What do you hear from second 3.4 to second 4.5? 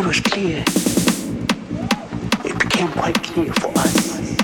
for us